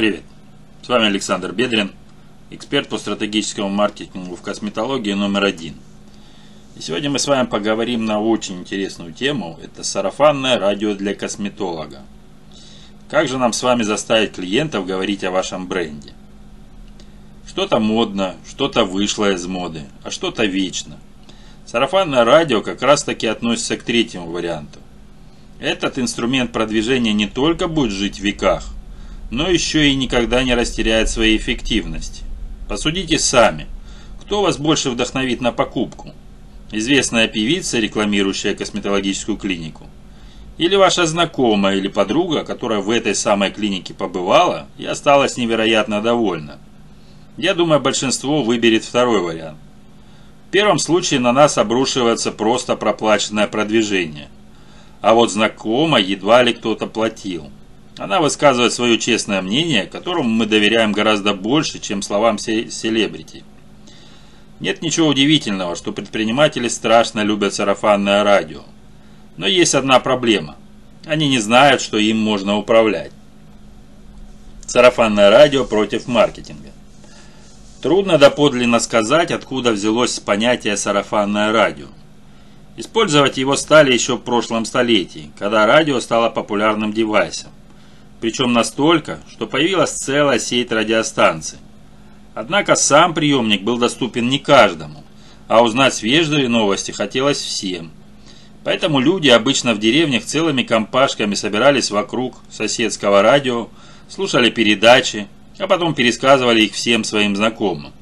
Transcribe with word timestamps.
Привет! 0.00 0.22
С 0.80 0.88
вами 0.88 1.08
Александр 1.08 1.52
Бедрин, 1.52 1.92
эксперт 2.48 2.88
по 2.88 2.96
стратегическому 2.96 3.68
маркетингу 3.68 4.34
в 4.34 4.40
косметологии 4.40 5.12
номер 5.12 5.44
один. 5.44 5.74
И 6.74 6.80
сегодня 6.80 7.10
мы 7.10 7.18
с 7.18 7.26
вами 7.26 7.46
поговорим 7.46 8.06
на 8.06 8.18
очень 8.18 8.60
интересную 8.60 9.12
тему. 9.12 9.60
Это 9.62 9.82
сарафанное 9.82 10.58
радио 10.58 10.94
для 10.94 11.14
косметолога. 11.14 12.00
Как 13.10 13.28
же 13.28 13.36
нам 13.36 13.52
с 13.52 13.62
вами 13.62 13.82
заставить 13.82 14.32
клиентов 14.32 14.86
говорить 14.86 15.22
о 15.22 15.30
вашем 15.30 15.66
бренде? 15.66 16.14
Что-то 17.46 17.78
модно, 17.78 18.36
что-то 18.48 18.86
вышло 18.86 19.30
из 19.30 19.46
моды, 19.46 19.82
а 20.02 20.10
что-то 20.10 20.46
вечно. 20.46 20.98
Сарафанное 21.66 22.24
радио 22.24 22.62
как 22.62 22.80
раз 22.80 23.04
таки 23.04 23.26
относится 23.26 23.76
к 23.76 23.82
третьему 23.82 24.30
варианту. 24.30 24.78
Этот 25.58 25.98
инструмент 25.98 26.52
продвижения 26.52 27.12
не 27.12 27.26
только 27.26 27.68
будет 27.68 27.92
жить 27.92 28.18
в 28.18 28.22
веках, 28.22 28.64
но 29.30 29.48
еще 29.48 29.88
и 29.88 29.94
никогда 29.94 30.42
не 30.42 30.54
растеряет 30.54 31.08
своей 31.08 31.36
эффективности. 31.36 32.24
Посудите 32.68 33.18
сами, 33.18 33.66
кто 34.20 34.42
вас 34.42 34.58
больше 34.58 34.90
вдохновит 34.90 35.40
на 35.40 35.52
покупку? 35.52 36.12
Известная 36.72 37.26
певица, 37.26 37.78
рекламирующая 37.78 38.54
косметологическую 38.54 39.36
клинику? 39.36 39.86
Или 40.58 40.76
ваша 40.76 41.06
знакомая 41.06 41.76
или 41.76 41.88
подруга, 41.88 42.44
которая 42.44 42.80
в 42.80 42.90
этой 42.90 43.14
самой 43.14 43.50
клинике 43.50 43.94
побывала 43.94 44.66
и 44.78 44.84
осталась 44.84 45.36
невероятно 45.36 46.02
довольна? 46.02 46.58
Я 47.36 47.54
думаю, 47.54 47.80
большинство 47.80 48.42
выберет 48.42 48.84
второй 48.84 49.20
вариант. 49.20 49.58
В 50.48 50.50
первом 50.50 50.78
случае 50.78 51.20
на 51.20 51.32
нас 51.32 51.58
обрушивается 51.58 52.32
просто 52.32 52.76
проплаченное 52.76 53.46
продвижение. 53.46 54.28
А 55.00 55.14
вот 55.14 55.32
знакомая 55.32 56.02
едва 56.02 56.42
ли 56.42 56.52
кто-то 56.52 56.86
платил. 56.86 57.50
Она 58.00 58.18
высказывает 58.18 58.72
свое 58.72 58.98
честное 58.98 59.42
мнение, 59.42 59.84
которому 59.84 60.30
мы 60.30 60.46
доверяем 60.46 60.92
гораздо 60.92 61.34
больше, 61.34 61.78
чем 61.78 62.00
словам 62.00 62.38
селебрити. 62.38 63.44
Нет 64.58 64.80
ничего 64.80 65.08
удивительного, 65.08 65.76
что 65.76 65.92
предприниматели 65.92 66.68
страшно 66.68 67.20
любят 67.20 67.52
сарафанное 67.52 68.24
радио. 68.24 68.62
Но 69.36 69.46
есть 69.46 69.74
одна 69.74 70.00
проблема. 70.00 70.56
Они 71.04 71.28
не 71.28 71.40
знают, 71.40 71.82
что 71.82 71.98
им 71.98 72.16
можно 72.16 72.56
управлять. 72.56 73.12
Сарафанное 74.66 75.28
радио 75.28 75.66
против 75.66 76.06
маркетинга. 76.06 76.70
Трудно 77.82 78.16
доподлинно 78.16 78.80
сказать, 78.80 79.30
откуда 79.30 79.72
взялось 79.72 80.18
понятие 80.20 80.78
«сарафанное 80.78 81.52
радио». 81.52 81.88
Использовать 82.78 83.36
его 83.36 83.56
стали 83.56 83.92
еще 83.92 84.16
в 84.16 84.20
прошлом 84.20 84.64
столетии, 84.64 85.30
когда 85.38 85.66
радио 85.66 86.00
стало 86.00 86.30
популярным 86.30 86.94
девайсом 86.94 87.50
причем 88.20 88.52
настолько, 88.52 89.20
что 89.30 89.46
появилась 89.46 89.92
целая 89.92 90.38
сеть 90.38 90.72
радиостанций. 90.72 91.58
Однако 92.34 92.76
сам 92.76 93.14
приемник 93.14 93.62
был 93.62 93.78
доступен 93.78 94.28
не 94.28 94.38
каждому, 94.38 95.04
а 95.48 95.62
узнать 95.62 95.94
свежие 95.94 96.48
новости 96.48 96.92
хотелось 96.92 97.38
всем. 97.38 97.90
Поэтому 98.62 99.00
люди 99.00 99.28
обычно 99.28 99.74
в 99.74 99.78
деревнях 99.78 100.24
целыми 100.24 100.62
компашками 100.62 101.34
собирались 101.34 101.90
вокруг 101.90 102.36
соседского 102.50 103.22
радио, 103.22 103.68
слушали 104.08 104.50
передачи, 104.50 105.28
а 105.58 105.66
потом 105.66 105.94
пересказывали 105.94 106.62
их 106.62 106.74
всем 106.74 107.04
своим 107.04 107.36
знакомым. 107.36 107.92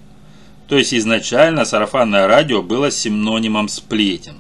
То 0.69 0.77
есть 0.77 0.92
изначально 0.92 1.64
сарафанное 1.64 2.27
радио 2.27 2.62
было 2.62 2.91
синонимом 2.91 3.69
сплетен. 3.69 4.36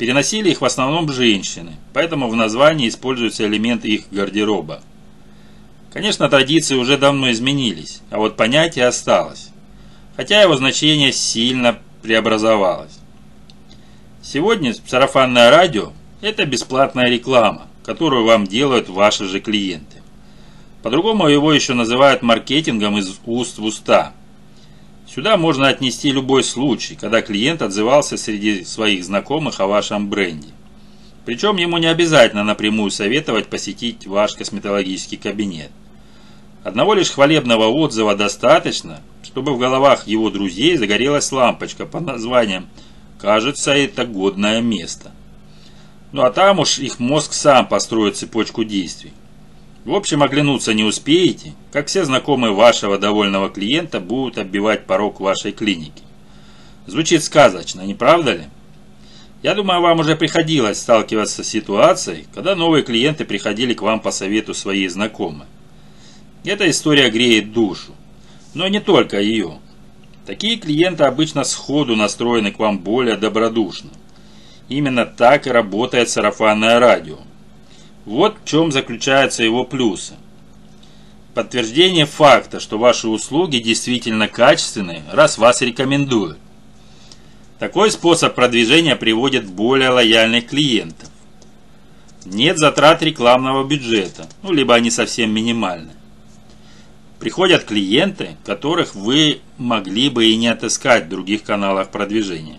Переносили 0.00 0.48
их 0.48 0.62
в 0.62 0.64
основном 0.64 1.12
женщины, 1.12 1.72
поэтому 1.92 2.30
в 2.30 2.34
названии 2.34 2.88
используются 2.88 3.46
элементы 3.46 3.88
их 3.88 4.04
гардероба. 4.10 4.80
Конечно, 5.92 6.26
традиции 6.30 6.74
уже 6.74 6.96
давно 6.96 7.30
изменились, 7.30 8.00
а 8.10 8.16
вот 8.16 8.34
понятие 8.34 8.86
осталось, 8.86 9.50
хотя 10.16 10.40
его 10.40 10.56
значение 10.56 11.12
сильно 11.12 11.78
преобразовалось. 12.00 12.98
Сегодня 14.22 14.74
сарафанное 14.86 15.50
радио– 15.50 15.92
это 16.22 16.46
бесплатная 16.46 17.10
реклама, 17.10 17.66
которую 17.84 18.24
вам 18.24 18.46
делают 18.46 18.88
ваши 18.88 19.26
же 19.26 19.38
клиенты. 19.38 19.98
По-другому 20.82 21.28
его 21.28 21.52
еще 21.52 21.74
называют 21.74 22.22
маркетингом 22.22 22.96
из 22.96 23.20
уст 23.26 23.58
в 23.58 23.64
уста– 23.64 24.14
Сюда 25.12 25.36
можно 25.36 25.66
отнести 25.66 26.12
любой 26.12 26.44
случай, 26.44 26.94
когда 26.94 27.20
клиент 27.20 27.62
отзывался 27.62 28.16
среди 28.16 28.62
своих 28.64 29.02
знакомых 29.04 29.58
о 29.58 29.66
вашем 29.66 30.08
бренде. 30.08 30.50
Причем 31.26 31.56
ему 31.56 31.78
не 31.78 31.86
обязательно 31.86 32.44
напрямую 32.44 32.92
советовать 32.92 33.48
посетить 33.48 34.06
ваш 34.06 34.34
косметологический 34.34 35.18
кабинет. 35.18 35.72
Одного 36.62 36.94
лишь 36.94 37.10
хвалебного 37.10 37.66
отзыва 37.66 38.14
достаточно, 38.14 39.00
чтобы 39.24 39.52
в 39.52 39.58
головах 39.58 40.06
его 40.06 40.30
друзей 40.30 40.76
загорелась 40.76 41.32
лампочка 41.32 41.86
под 41.86 42.02
названием 42.02 42.68
«Кажется, 43.18 43.72
это 43.72 44.06
годное 44.06 44.60
место». 44.60 45.10
Ну 46.12 46.22
а 46.22 46.30
там 46.30 46.60
уж 46.60 46.78
их 46.78 47.00
мозг 47.00 47.32
сам 47.32 47.66
построит 47.66 48.16
цепочку 48.16 48.62
действий. 48.62 49.12
В 49.84 49.94
общем, 49.94 50.22
оглянуться 50.22 50.74
не 50.74 50.84
успеете, 50.84 51.54
как 51.72 51.86
все 51.86 52.04
знакомые 52.04 52.52
вашего 52.52 52.98
довольного 52.98 53.48
клиента 53.48 53.98
будут 53.98 54.36
оббивать 54.36 54.84
порог 54.84 55.20
вашей 55.20 55.52
клиники. 55.52 56.02
Звучит 56.86 57.24
сказочно, 57.24 57.80
не 57.82 57.94
правда 57.94 58.34
ли? 58.34 58.44
Я 59.42 59.54
думаю, 59.54 59.80
вам 59.80 60.00
уже 60.00 60.16
приходилось 60.16 60.80
сталкиваться 60.80 61.42
с 61.42 61.48
ситуацией, 61.48 62.26
когда 62.34 62.54
новые 62.54 62.82
клиенты 62.82 63.24
приходили 63.24 63.72
к 63.72 63.80
вам 63.80 64.00
по 64.00 64.10
совету 64.10 64.52
своей 64.52 64.88
знакомой. 64.88 65.46
Эта 66.44 66.68
история 66.68 67.08
греет 67.10 67.52
душу. 67.52 67.94
Но 68.52 68.68
не 68.68 68.80
только 68.80 69.20
ее. 69.20 69.58
Такие 70.26 70.58
клиенты 70.58 71.04
обычно 71.04 71.44
сходу 71.44 71.96
настроены 71.96 72.50
к 72.52 72.58
вам 72.58 72.80
более 72.80 73.16
добродушно. 73.16 73.90
Именно 74.68 75.06
так 75.06 75.46
и 75.46 75.50
работает 75.50 76.10
сарафанное 76.10 76.78
радио. 76.78 77.18
Вот 78.04 78.36
в 78.42 78.48
чем 78.48 78.72
заключаются 78.72 79.42
его 79.42 79.64
плюсы. 79.64 80.14
Подтверждение 81.34 82.06
факта, 82.06 82.58
что 82.58 82.78
ваши 82.78 83.08
услуги 83.08 83.58
действительно 83.58 84.26
качественные, 84.26 85.04
раз 85.12 85.38
вас 85.38 85.60
рекомендуют. 85.60 86.38
Такой 87.58 87.90
способ 87.90 88.34
продвижения 88.34 88.96
приводит 88.96 89.44
в 89.44 89.52
более 89.52 89.90
лояльных 89.90 90.48
клиентов. 90.48 91.08
Нет 92.24 92.58
затрат 92.58 93.02
рекламного 93.02 93.64
бюджета, 93.64 94.28
ну 94.42 94.52
либо 94.52 94.74
они 94.74 94.90
совсем 94.90 95.30
минимальны. 95.30 95.92
Приходят 97.18 97.64
клиенты, 97.64 98.36
которых 98.44 98.94
вы 98.94 99.40
могли 99.58 100.08
бы 100.08 100.24
и 100.24 100.36
не 100.36 100.48
отыскать 100.48 101.04
в 101.04 101.08
других 101.10 101.42
каналах 101.42 101.90
продвижения. 101.90 102.58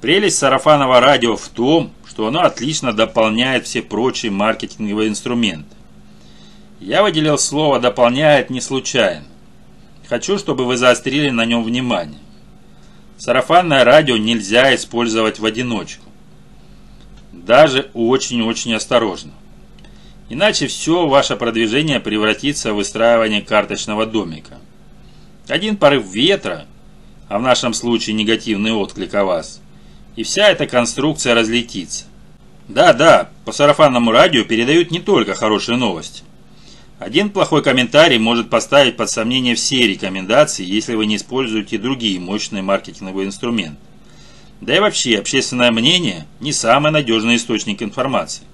Прелесть 0.00 0.38
сарафанного 0.38 1.00
радио 1.00 1.36
в 1.36 1.48
том, 1.48 1.92
что 2.16 2.28
оно 2.28 2.44
отлично 2.44 2.94
дополняет 2.94 3.66
все 3.66 3.82
прочие 3.82 4.32
маркетинговые 4.32 5.10
инструменты. 5.10 5.76
Я 6.80 7.02
выделил 7.02 7.36
слово 7.36 7.78
«дополняет» 7.78 8.48
не 8.48 8.62
случайно. 8.62 9.26
Хочу, 10.08 10.38
чтобы 10.38 10.64
вы 10.64 10.78
заострили 10.78 11.28
на 11.28 11.44
нем 11.44 11.62
внимание. 11.62 12.18
Сарафанное 13.18 13.84
радио 13.84 14.16
нельзя 14.16 14.74
использовать 14.74 15.40
в 15.40 15.44
одиночку. 15.44 16.06
Даже 17.32 17.90
очень-очень 17.92 18.72
осторожно. 18.72 19.32
Иначе 20.30 20.68
все 20.68 21.06
ваше 21.06 21.36
продвижение 21.36 22.00
превратится 22.00 22.72
в 22.72 22.76
выстраивание 22.76 23.42
карточного 23.42 24.06
домика. 24.06 24.58
Один 25.48 25.76
порыв 25.76 26.06
ветра, 26.06 26.64
а 27.28 27.38
в 27.38 27.42
нашем 27.42 27.74
случае 27.74 28.16
негативный 28.16 28.72
отклик 28.72 29.12
о 29.12 29.26
вас– 29.26 29.60
и 30.16 30.22
вся 30.22 30.48
эта 30.48 30.66
конструкция 30.66 31.34
разлетится. 31.34 32.06
Да-да, 32.68 33.30
по 33.44 33.52
сарафанному 33.52 34.10
радио 34.10 34.42
передают 34.42 34.90
не 34.90 34.98
только 34.98 35.34
хорошие 35.34 35.76
новости. 35.76 36.24
Один 36.98 37.28
плохой 37.30 37.62
комментарий 37.62 38.18
может 38.18 38.48
поставить 38.48 38.96
под 38.96 39.10
сомнение 39.10 39.54
все 39.54 39.86
рекомендации, 39.86 40.64
если 40.64 40.94
вы 40.94 41.04
не 41.06 41.16
используете 41.16 41.78
другие 41.78 42.18
мощные 42.18 42.62
маркетинговые 42.62 43.26
инструменты. 43.26 43.76
Да 44.62 44.74
и 44.74 44.80
вообще, 44.80 45.18
общественное 45.18 45.70
мнение– 45.70 46.26
не 46.40 46.54
самый 46.54 46.90
надежный 46.90 47.36
источник 47.36 47.82
информации. 47.82 48.44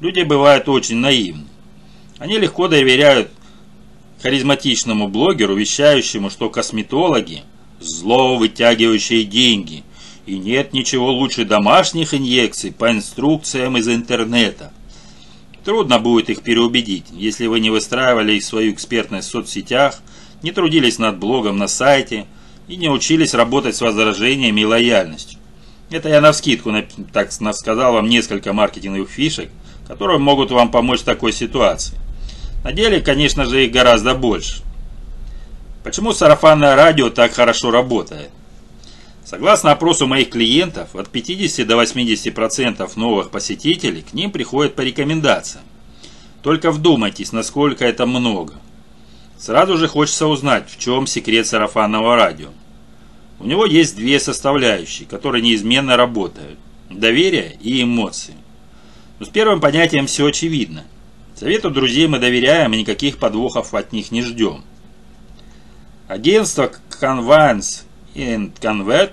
Люди 0.00 0.20
бывают 0.20 0.68
очень 0.68 0.98
наивны. 0.98 1.46
Они 2.18 2.38
легко 2.38 2.68
доверяют 2.68 3.30
харизматичному 4.22 5.08
блогеру, 5.08 5.54
вещающему, 5.54 6.28
что 6.28 6.50
косметологи– 6.50 7.42
зло, 7.80 8.36
вытягивающие 8.36 9.24
деньги– 9.24 9.82
и 10.26 10.38
нет 10.38 10.72
ничего 10.72 11.12
лучше 11.12 11.44
домашних 11.44 12.12
инъекций 12.12 12.72
по 12.72 12.90
инструкциям 12.90 13.76
из 13.76 13.88
интернета. 13.88 14.72
Трудно 15.64 15.98
будет 15.98 16.30
их 16.30 16.42
переубедить, 16.42 17.06
если 17.12 17.46
вы 17.46 17.60
не 17.60 17.70
выстраивали 17.70 18.38
свою 18.40 18.72
экспертность 18.72 19.28
в 19.28 19.30
соцсетях, 19.30 20.00
не 20.42 20.52
трудились 20.52 20.98
над 20.98 21.18
блогом 21.18 21.58
на 21.58 21.68
сайте 21.68 22.26
и 22.68 22.76
не 22.76 22.88
учились 22.88 23.34
работать 23.34 23.76
с 23.76 23.80
возражениями 23.80 24.60
и 24.60 24.64
лояльностью. 24.64 25.38
Это 25.90 26.08
я 26.08 26.20
навскидку 26.20 26.72
так 27.12 27.30
сказал 27.32 27.92
вам 27.92 28.08
несколько 28.08 28.52
маркетинговых 28.52 29.08
фишек, 29.08 29.50
которые 29.86 30.18
могут 30.18 30.50
вам 30.50 30.70
помочь 30.70 31.00
в 31.00 31.04
такой 31.04 31.32
ситуации. 31.32 31.96
На 32.64 32.72
деле, 32.72 33.00
конечно 33.00 33.44
же, 33.44 33.64
их 33.64 33.72
гораздо 33.72 34.14
больше. 34.14 34.62
Почему 35.84 36.12
сарафанное 36.12 36.74
радио 36.74 37.10
так 37.10 37.32
хорошо 37.32 37.70
работает? 37.70 38.30
Согласно 39.26 39.72
опросу 39.72 40.06
моих 40.06 40.30
клиентов, 40.30 40.94
от 40.94 41.08
50 41.08 41.66
до 41.66 41.82
80% 41.82 42.88
новых 42.94 43.30
посетителей 43.32 44.02
к 44.02 44.12
ним 44.12 44.30
приходят 44.30 44.76
по 44.76 44.82
рекомендациям. 44.82 45.64
Только 46.44 46.70
вдумайтесь, 46.70 47.32
насколько 47.32 47.84
это 47.84 48.06
много. 48.06 48.54
Сразу 49.36 49.78
же 49.78 49.88
хочется 49.88 50.28
узнать, 50.28 50.70
в 50.70 50.78
чем 50.78 51.08
секрет 51.08 51.48
сарафанного 51.48 52.14
радио. 52.14 52.50
У 53.40 53.46
него 53.46 53.66
есть 53.66 53.96
две 53.96 54.20
составляющие, 54.20 55.08
которые 55.08 55.42
неизменно 55.42 55.96
работают. 55.96 56.60
Доверие 56.88 57.58
и 57.60 57.82
эмоции. 57.82 58.34
Но 59.18 59.26
с 59.26 59.28
первым 59.28 59.60
понятием 59.60 60.06
все 60.06 60.26
очевидно. 60.26 60.84
Совету 61.34 61.70
друзей 61.70 62.06
мы 62.06 62.20
доверяем 62.20 62.74
и 62.74 62.78
никаких 62.78 63.18
подвохов 63.18 63.74
от 63.74 63.92
них 63.92 64.12
не 64.12 64.22
ждем. 64.22 64.62
Агентство 66.06 66.70
Convance 67.02 67.85
Convert 68.16 69.12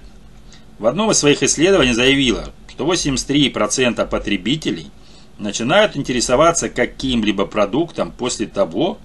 в 0.80 0.86
одном 0.86 1.12
из 1.12 1.18
своих 1.18 1.44
исследований 1.44 1.94
заявило, 1.94 2.54
что 2.70 2.92
83% 2.92 4.08
потребителей 4.08 4.92
начинают 5.38 5.96
интересоваться 5.98 6.70
каким-либо 6.70 7.46
продуктом 7.46 8.12
после 8.12 8.48
того, 8.48 8.98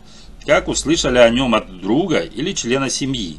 как 0.47 0.69
услышали 0.69 1.19
о 1.19 1.29
нем 1.29 1.55
от 1.55 1.81
друга 1.81 2.21
или 2.21 2.53
члена 2.53 2.89
семьи. 2.91 3.39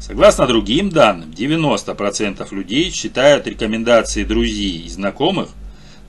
Согласно 0.00 0.46
другим 0.46 0.90
данным, 0.90 1.30
90% 1.30 2.54
людей 2.54 2.90
считают 2.90 3.46
рекомендации 3.46 4.24
друзей 4.24 4.82
и 4.84 4.88
знакомых 4.88 5.48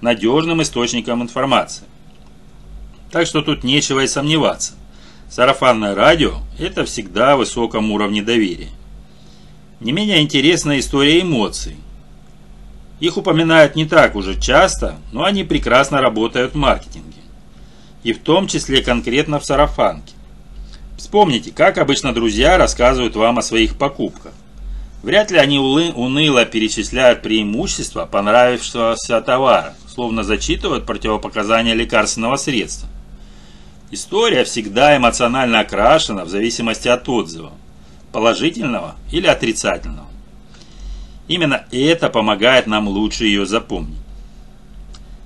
надежным 0.01 0.61
источником 0.61 1.23
информации. 1.23 1.85
Так 3.11 3.27
что 3.27 3.41
тут 3.41 3.63
нечего 3.63 4.01
и 4.01 4.07
сомневаться. 4.07 4.73
Сарафанное 5.29 5.95
радио– 5.95 6.39
это 6.59 6.85
всегда 6.85 7.35
в 7.35 7.39
высоком 7.39 7.91
уровне 7.91 8.21
доверия. 8.21 8.69
Не 9.81 9.91
менее 9.91 10.21
интересная 10.21 10.79
история 10.79 11.21
эмоций. 11.21 11.75
Их 13.01 13.17
упоминают 13.17 13.75
не 13.75 13.85
так 13.85 14.15
уже 14.15 14.39
часто, 14.39 14.95
но 15.11 15.25
они 15.25 15.43
прекрасно 15.43 16.01
работают 16.01 16.53
в 16.53 16.57
маркетинге. 16.57 17.21
И 18.03 18.13
в 18.13 18.19
том 18.19 18.47
числе 18.47 18.81
конкретно 18.81 19.39
в 19.39 19.45
сарафанке. 19.45 20.13
Вспомните, 20.97 21.51
как 21.51 21.77
обычно 21.77 22.13
друзья 22.13 22.57
рассказывают 22.57 23.15
вам 23.15 23.37
о 23.37 23.41
своих 23.41 23.77
покупках. 23.77 24.31
Вряд 25.03 25.29
ли 25.29 25.37
они 25.37 25.59
уныло 25.59 26.45
перечисляют 26.45 27.21
преимущества 27.21 28.05
понравившегося 28.05 29.21
товара, 29.21 29.75
словно 29.87 30.23
зачитывают 30.23 30.85
противопоказания 30.85 31.73
лекарственного 31.73 32.37
средства. 32.37 32.89
История 33.91 34.45
всегда 34.45 34.97
эмоционально 34.97 35.59
окрашена 35.59 36.25
в 36.25 36.29
зависимости 36.29 36.87
от 36.87 37.07
отзыва, 37.07 37.51
положительного 38.15 38.95
или 39.11 39.27
отрицательного. 39.27 40.07
Именно 41.27 41.65
это 41.69 42.07
помогает 42.07 42.65
нам 42.65 42.87
лучше 42.87 43.25
ее 43.25 43.45
запомнить. 43.45 43.97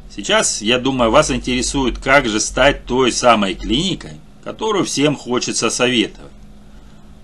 Сейчас, 0.10 0.64
я 0.64 0.80
думаю, 0.80 1.12
вас 1.12 1.30
интересует, 1.30 2.00
как 2.00 2.28
же 2.28 2.40
стать 2.40 2.86
той 2.86 3.12
самой 3.12 3.54
клиникой, 3.54 4.14
которую 4.44 4.86
всем 4.86 5.16
хочется 5.16 5.70
советовать. 5.70 6.32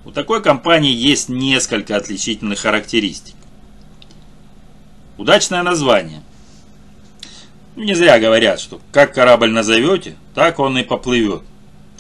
У 0.06 0.12
такой 0.12 0.44
компании 0.44 0.94
есть 0.94 1.30
несколько 1.30 1.98
отличительных 1.98 2.60
характеристик. 2.60 3.34
Удачное 5.18 5.64
название. 5.64 6.22
Не 7.76 7.96
зря 7.96 8.20
говорят, 8.20 8.60
что 8.60 8.80
как 8.92 9.16
корабль 9.16 9.50
назовете, 9.50 10.16
так 10.36 10.60
он 10.60 10.78
и 10.78 10.84
поплывет. 10.84 11.42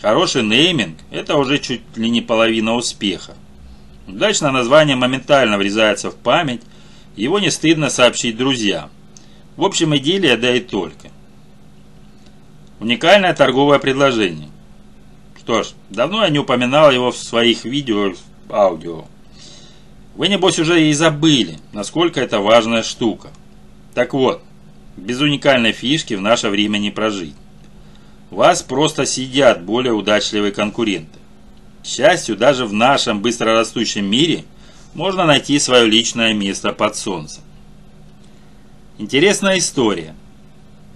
Хороший 0.03 0.43
нейминг– 0.43 0.99
это 1.09 1.35
уже 1.35 1.57
чуть 1.57 1.81
ли 1.97 2.11
не 2.11 2.21
половина 2.21 2.75
успеха. 2.75 3.33
Удачное 4.07 4.51
название 4.51 4.95
моментально 4.95 5.57
врезается 5.57 6.11
в 6.11 6.15
память, 6.15 6.61
его 7.15 7.39
не 7.39 7.49
стыдно 7.49 7.89
сообщить 7.89 8.37
друзьям. 8.37 8.89
В 9.55 9.63
общем, 9.63 9.95
идиллия, 9.95 10.37
да 10.37 10.55
и 10.55 10.59
только. 10.59 11.09
Уникальное 12.79 13.33
торговое 13.33 13.79
предложение. 13.79 14.49
Что 15.39 15.63
ж, 15.63 15.69
давно 15.89 16.23
я 16.23 16.29
не 16.29 16.39
упоминал 16.39 16.91
его 16.91 17.11
в 17.11 17.17
своих 17.17 17.65
видео, 17.65 18.13
аудио. 18.49 19.05
Вы, 20.15 20.27
небось, 20.27 20.59
уже 20.59 20.87
и 20.87 20.93
забыли, 20.93 21.57
насколько 21.73 22.19
это 22.19 22.39
важная 22.39 22.83
штука. 22.83 23.29
Так 23.93 24.13
вот, 24.13 24.41
без 24.97 25.19
уникальной 25.19 25.71
фишки 25.71 26.13
в 26.13 26.21
наше 26.21 26.49
время 26.49 26.77
не 26.77 26.91
прожить. 26.91 27.35
Вас 28.29 28.61
просто 28.61 29.05
сидят 29.05 29.63
более 29.63 29.93
удачливые 29.93 30.51
конкуренты. 30.51 31.19
Счастью, 31.85 32.35
даже 32.35 32.65
в 32.65 32.73
нашем 32.73 33.21
быстрорастущем 33.21 34.05
мире 34.05 34.43
можно 34.95 35.25
найти 35.25 35.59
свое 35.59 35.85
личное 35.85 36.33
место 36.33 36.73
под 36.73 36.95
солнцем. 36.95 37.43
Интересная 38.97 39.59
история. 39.59 40.15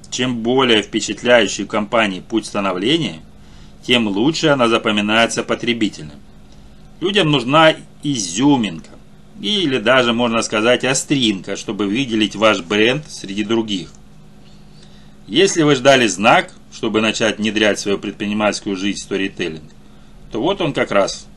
Чем 0.09 0.37
более 0.37 0.81
впечатляющий 0.81 1.67
компании 1.67 2.21
путь 2.21 2.47
становления, 2.47 3.19
тем 3.85 4.07
лучше 4.07 4.47
она 4.47 4.67
запоминается 4.67 5.43
потребителям. 5.43 6.19
Людям 7.01 7.29
нужна 7.29 7.75
изюминка, 8.01 8.89
или 9.39 9.77
даже, 9.77 10.11
можно 10.11 10.41
сказать, 10.41 10.83
остринка, 10.85 11.55
чтобы 11.55 11.85
выделить 11.85 12.35
ваш 12.35 12.61
бренд 12.61 13.05
среди 13.07 13.43
других. 13.43 13.91
Если 15.27 15.61
вы 15.61 15.75
ждали 15.75 16.07
знак, 16.07 16.51
чтобы 16.73 16.99
начать 16.99 17.37
внедрять 17.37 17.79
свою 17.79 17.99
предпринимательскую 17.99 18.75
жизнь 18.75 18.97
в 18.97 19.03
сторителлинг, 19.03 19.69
то 20.31 20.41
вот 20.41 20.61
он 20.61 20.73
как 20.73 20.91
раз. 20.91 21.27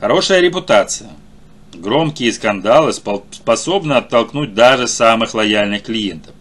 Хорошая 0.00 0.40
репутация. 0.40 1.10
Громкие 1.74 2.32
скандалы 2.32 2.92
способны 2.92 3.94
оттолкнуть 3.94 4.54
даже 4.54 4.86
самых 4.88 5.34
лояльных 5.34 5.82
клиентов. 5.82 6.34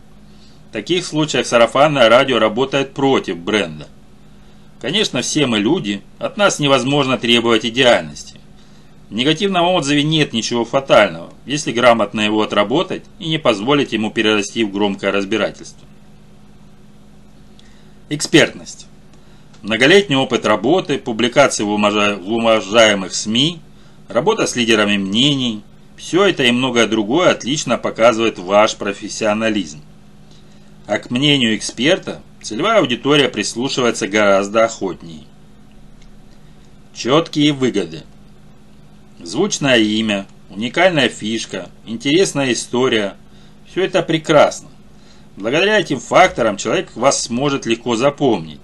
В 0.70 0.74
таких 0.74 1.06
случаях 1.06 1.46
сарафанное 1.46 2.10
радио 2.10 2.40
работает 2.40 2.94
против 2.94 3.38
бренда. 3.38 3.88
Конечно, 4.82 5.22
все 5.22 5.46
мы 5.46 5.60
люди, 5.60 6.02
от 6.20 6.38
нас 6.38 6.60
невозможно 6.60 7.18
требовать 7.18 7.66
идеальности. 7.66 8.40
В 9.10 9.14
негативном 9.14 9.68
отзыве 9.68 10.04
нет 10.04 10.34
ничего 10.34 10.66
фатального, 10.66 11.34
если 11.46 11.72
грамотно 11.72 12.22
его 12.22 12.42
отработать 12.42 13.04
и 13.20 13.30
не 13.30 13.38
позволить 13.38 13.94
ему 13.94 14.12
перерасти 14.12 14.64
в 14.64 14.72
громкое 14.72 15.12
разбирательство. 15.12 15.88
Экспертность. 18.10 18.88
Многолетний 19.66 20.16
опыт 20.16 20.46
работы, 20.46 21.00
публикации 21.00 21.64
в 21.64 21.72
уважаемых 21.72 23.16
СМИ, 23.16 23.60
работа 24.08 24.46
с 24.46 24.56
лидерами 24.56 24.96
мнений– 24.96 25.64
все 25.98 26.26
это 26.26 26.44
и 26.44 26.52
многое 26.52 26.86
другое 26.86 27.32
отлично 27.32 27.80
показывает 27.80 28.38
ваш 28.38 28.76
профессионализм. 28.76 29.82
А 30.86 31.00
к 31.00 31.10
мнению 31.10 31.56
эксперта 31.56 32.22
целевая 32.44 32.78
аудитория 32.78 33.28
прислушивается 33.28 34.08
гораздо 34.08 34.66
охотнее. 34.66 35.24
Четкие 36.94 37.52
выгоды. 37.52 38.04
Звучное 39.20 39.80
имя, 39.80 40.28
уникальная 40.52 41.10
фишка, 41.10 41.70
интересная 41.88 42.54
история– 42.54 43.16
все 43.72 43.86
это 43.86 44.04
прекрасно. 44.04 44.70
Благодаря 45.36 45.80
этим 45.80 46.00
факторам 46.00 46.56
человек 46.56 46.96
вас 46.96 47.24
сможет 47.24 47.66
легко 47.66 47.96
запомнить. 47.96 48.60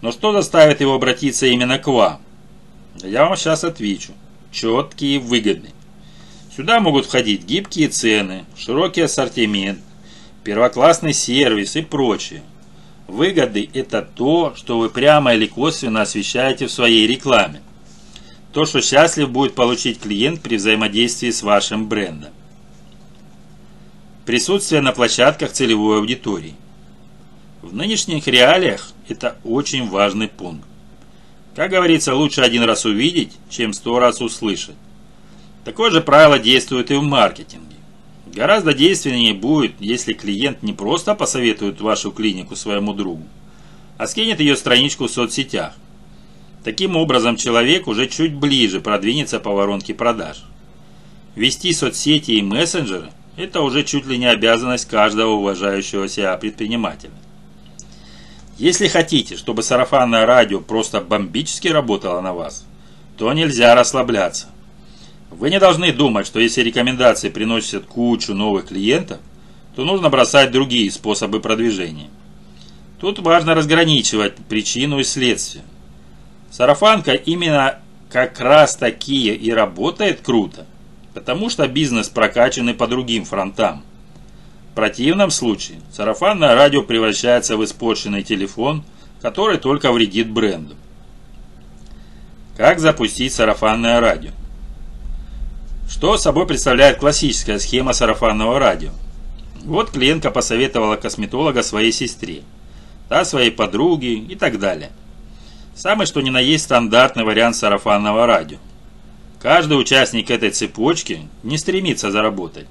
Но 0.00 0.12
что 0.12 0.32
заставит 0.32 0.80
его 0.80 0.94
обратиться 0.94 1.46
именно 1.46 1.78
к 1.78 1.88
вам? 1.88 2.20
Я 3.02 3.24
вам 3.26 3.36
сейчас 3.36 3.64
отвечу. 3.64 4.12
Четкие 4.50 5.18
выгоды. 5.18 5.70
Сюда 6.54 6.80
могут 6.80 7.06
входить 7.06 7.44
гибкие 7.44 7.88
цены, 7.88 8.44
широкий 8.56 9.02
ассортимент, 9.02 9.80
первоклассный 10.42 11.12
сервис 11.12 11.76
и 11.76 11.82
прочее. 11.82 12.42
Выгоды– 13.06 13.68
это 13.74 14.02
то, 14.02 14.54
что 14.56 14.78
вы 14.78 14.90
прямо 14.90 15.34
или 15.34 15.46
косвенно 15.46 16.02
освещаете 16.02 16.66
в 16.66 16.72
своей 16.72 17.06
рекламе. 17.06 17.62
То, 18.52 18.64
что 18.64 18.80
счастлив 18.80 19.30
будет 19.30 19.54
получить 19.54 20.00
клиент 20.00 20.40
при 20.40 20.56
взаимодействии 20.56 21.30
с 21.30 21.42
вашим 21.42 21.88
брендом. 21.88 22.30
Присутствие 24.26 24.80
на 24.80 24.92
площадках 24.92 25.52
целевой 25.52 25.98
аудитории. 25.98 26.54
В 27.60 27.74
нынешних 27.74 28.28
реалиях 28.28 28.92
это 29.08 29.36
очень 29.42 29.88
важный 29.88 30.28
пункт. 30.28 30.64
Как 31.56 31.70
говорится, 31.70 32.14
лучше 32.14 32.42
один 32.42 32.62
раз 32.62 32.84
увидеть, 32.84 33.32
чем 33.50 33.72
сто 33.72 33.98
раз 33.98 34.20
услышать. 34.20 34.76
Такое 35.64 35.90
же 35.90 36.00
правило 36.00 36.38
действует 36.38 36.92
и 36.92 36.94
в 36.94 37.02
маркетинге. 37.02 37.74
Гораздо 38.32 38.74
действеннее 38.74 39.34
будет, 39.34 39.72
если 39.80 40.12
клиент 40.12 40.62
не 40.62 40.72
просто 40.72 41.16
посоветует 41.16 41.80
вашу 41.80 42.12
клинику 42.12 42.54
своему 42.54 42.92
другу, 42.94 43.24
а 43.96 44.06
скинет 44.06 44.38
ее 44.38 44.54
страничку 44.54 45.08
в 45.08 45.10
соцсетях. 45.10 45.74
Таким 46.62 46.96
образом, 46.96 47.36
человек 47.36 47.88
уже 47.88 48.06
чуть 48.06 48.34
ближе 48.34 48.80
продвинется 48.80 49.40
по 49.40 49.50
воронке 49.50 49.94
продаж. 49.94 50.44
Вести 51.34 51.72
соцсети 51.72 52.32
и 52.32 52.42
мессенджеры– 52.42 53.10
это 53.36 53.62
уже 53.62 53.82
чуть 53.82 54.06
ли 54.06 54.16
не 54.16 54.26
обязанность 54.26 54.88
каждого 54.88 55.32
уважающего 55.32 56.08
себя 56.08 56.36
предпринимателя. 56.36 57.10
Если 58.58 58.88
хотите, 58.88 59.36
чтобы 59.36 59.62
сарафанное 59.62 60.26
радио 60.26 60.60
просто 60.60 61.00
бомбически 61.00 61.68
работало 61.68 62.20
на 62.20 62.34
вас, 62.34 62.64
то 63.16 63.32
нельзя 63.32 63.76
расслабляться. 63.76 64.48
Вы 65.30 65.50
не 65.50 65.60
должны 65.60 65.92
думать, 65.92 66.26
что 66.26 66.40
если 66.40 66.62
рекомендации 66.62 67.28
приносят 67.28 67.86
кучу 67.86 68.34
новых 68.34 68.66
клиентов, 68.68 69.20
то 69.76 69.84
нужно 69.84 70.10
бросать 70.10 70.50
другие 70.50 70.90
способы 70.90 71.38
продвижения. 71.38 72.08
Тут 73.00 73.20
важно 73.20 73.54
разграничивать 73.54 74.34
причину 74.36 74.98
и 74.98 75.04
следствие. 75.04 75.62
Сарафанка 76.50 77.12
именно 77.12 77.78
как 78.10 78.40
раз 78.40 78.74
такие 78.74 79.36
и 79.36 79.52
работает 79.52 80.20
круто, 80.20 80.66
потому 81.14 81.48
что 81.48 81.68
бизнес 81.68 82.08
прокачанный 82.08 82.74
по 82.74 82.88
другим 82.88 83.24
фронтам. 83.24 83.84
Противном 84.78 85.32
случае 85.32 85.80
сарафанное 85.92 86.54
радио 86.54 86.84
превращается 86.84 87.56
в 87.56 87.64
испорченный 87.64 88.22
телефон, 88.22 88.84
который 89.20 89.58
только 89.58 89.90
вредит 89.90 90.30
бренду. 90.30 90.76
Как 92.56 92.78
запустить 92.78 93.32
сарафанное 93.32 93.98
радио? 93.98 94.30
Что 95.90 96.16
собой 96.16 96.46
представляет 96.46 96.98
классическая 96.98 97.58
схема 97.58 97.92
сарафанного 97.92 98.60
радио? 98.60 98.90
Вот 99.64 99.90
клиентка 99.90 100.30
посоветовала 100.30 100.94
косметолога 100.94 101.64
своей 101.64 101.90
сестре, 101.90 102.42
та 103.08 103.24
своей 103.24 103.50
подруге 103.50 104.14
и 104.14 104.36
так 104.36 104.60
далее. 104.60 104.92
Самый 105.74 106.06
что 106.06 106.20
ни 106.20 106.30
на 106.30 106.38
есть 106.38 106.66
стандартный 106.66 107.24
вариант 107.24 107.56
сарафанного 107.56 108.26
радио. 108.26 108.58
Каждый 109.42 109.80
участник 109.80 110.30
этой 110.30 110.50
цепочки 110.50 111.22
не 111.42 111.58
стремится 111.58 112.12
заработать, 112.12 112.68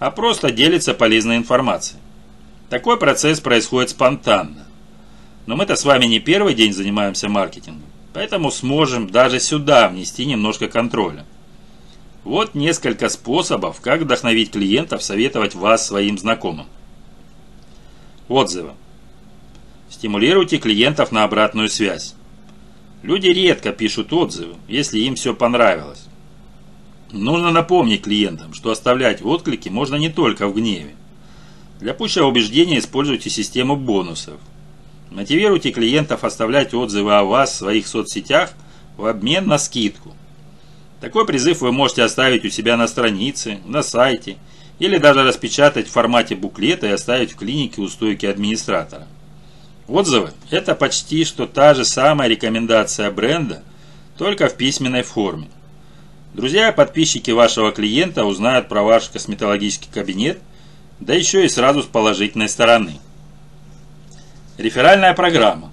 а 0.00 0.10
просто 0.10 0.50
делится 0.50 0.94
полезной 0.94 1.36
информацией. 1.36 2.00
Такой 2.70 2.98
процесс 2.98 3.38
происходит 3.38 3.90
спонтанно. 3.90 4.66
Но 5.46 5.56
мы-то 5.56 5.76
с 5.76 5.84
вами 5.84 6.06
не 6.06 6.18
первый 6.20 6.54
день 6.54 6.72
занимаемся 6.72 7.28
маркетингом, 7.28 7.84
поэтому 8.12 8.50
сможем 8.50 9.10
даже 9.10 9.38
сюда 9.38 9.88
внести 9.88 10.24
немножко 10.24 10.68
контроля. 10.68 11.26
Вот 12.24 12.54
несколько 12.54 13.08
способов, 13.08 13.80
как 13.80 14.00
вдохновить 14.00 14.52
клиентов 14.52 15.02
советовать 15.02 15.54
вас 15.54 15.86
своим 15.86 16.18
знакомым. 16.18 16.66
Отзывы. 18.28 18.72
Стимулируйте 19.90 20.58
клиентов 20.58 21.12
на 21.12 21.24
обратную 21.24 21.68
связь. 21.68 22.14
Люди 23.02 23.26
редко 23.26 23.72
пишут 23.72 24.12
отзывы, 24.12 24.54
если 24.68 25.00
им 25.00 25.14
все 25.14 25.34
понравилось. 25.34 26.06
Нужно 27.12 27.50
напомнить 27.50 28.02
клиентам, 28.02 28.54
что 28.54 28.70
оставлять 28.70 29.24
отклики 29.24 29.68
можно 29.68 29.96
не 29.96 30.10
только 30.10 30.46
в 30.46 30.54
гневе. 30.54 30.94
Для 31.80 31.92
пущего 31.92 32.26
убеждения 32.26 32.78
используйте 32.78 33.30
систему 33.30 33.74
бонусов. 33.74 34.38
Мотивируйте 35.10 35.72
клиентов 35.72 36.22
оставлять 36.22 36.72
отзывы 36.72 37.14
о 37.14 37.24
вас 37.24 37.50
в 37.50 37.56
своих 37.56 37.88
соцсетях 37.88 38.52
в 38.96 39.06
обмен 39.06 39.48
на 39.48 39.58
скидку. 39.58 40.14
Такой 41.00 41.26
призыв 41.26 41.62
вы 41.62 41.72
можете 41.72 42.04
оставить 42.04 42.44
у 42.44 42.50
себя 42.50 42.76
на 42.76 42.86
странице, 42.86 43.58
на 43.66 43.82
сайте 43.82 44.36
или 44.78 44.98
даже 44.98 45.24
распечатать 45.24 45.88
в 45.88 45.92
формате 45.92 46.36
буклета 46.36 46.86
и 46.86 46.92
оставить 46.92 47.32
в 47.32 47.36
клинике 47.36 47.80
у 47.80 47.88
стойки 47.88 48.26
администратора. 48.26 49.08
Отзывы– 49.88 50.30
это 50.50 50.76
почти 50.76 51.24
что 51.24 51.46
та 51.46 51.74
же 51.74 51.84
самая 51.84 52.28
рекомендация 52.28 53.10
бренда, 53.10 53.64
только 54.16 54.48
в 54.48 54.56
письменной 54.56 55.02
форме. 55.02 55.48
Друзья 56.32 56.70
подписчики 56.70 57.32
вашего 57.32 57.72
клиента 57.72 58.24
узнают 58.24 58.68
про 58.68 58.84
ваш 58.84 59.08
косметологический 59.08 59.90
кабинет, 59.92 60.38
да 61.00 61.12
еще 61.12 61.44
и 61.44 61.48
сразу 61.48 61.82
с 61.82 61.86
положительной 61.86 62.48
стороны. 62.48 63.00
Реферальная 64.56 65.12
программа. 65.12 65.72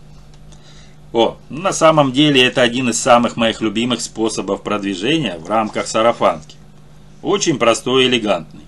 О, 1.14 1.38
на 1.50 1.72
самом 1.72 2.12
деле 2.12 2.44
это 2.44 2.64
один 2.64 2.90
из 2.90 3.00
самых 3.00 3.38
моих 3.38 3.62
любимых 3.62 4.02
способов 4.02 4.64
продвижения 4.64 5.38
в 5.38 5.48
рамках 5.48 5.86
сарафанки. 5.86 6.58
Очень 7.22 7.60
простой 7.60 8.06
и 8.06 8.08
элегантный. 8.08 8.66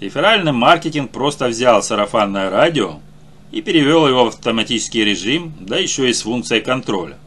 Реферальный 0.00 0.52
маркетинг 0.52 1.12
просто 1.12 1.46
взял 1.46 1.80
сарафанное 1.80 2.50
радио 2.50 2.98
и 3.52 3.62
перевел 3.62 4.08
его 4.08 4.24
в 4.24 4.28
автоматический 4.28 5.04
режим, 5.04 5.54
да 5.60 5.76
еще 5.76 6.10
и 6.10 6.12
с 6.12 6.22
функцией 6.22 6.60
контроля. 6.60 7.18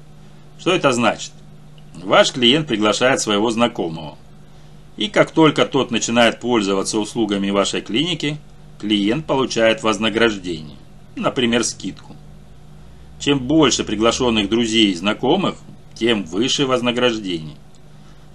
Что 0.59 0.73
это 0.73 0.91
значит? 0.91 1.31
Ваш 1.95 2.31
клиент 2.31 2.67
приглашает 2.67 3.19
своего 3.21 3.51
знакомого. 3.51 4.17
И 4.97 5.07
как 5.07 5.31
только 5.31 5.65
тот 5.65 5.91
начинает 5.91 6.39
пользоваться 6.39 6.99
услугами 6.99 7.49
вашей 7.49 7.81
клиники, 7.81 8.37
клиент 8.79 9.25
получает 9.25 9.83
вознаграждение, 9.83 10.77
например, 11.15 11.63
скидку. 11.63 12.15
Чем 13.19 13.39
больше 13.39 13.83
приглашенных 13.83 14.49
друзей 14.49 14.91
и 14.91 14.95
знакомых, 14.95 15.55
тем 15.95 16.23
выше 16.23 16.65
вознаграждение. 16.65 17.55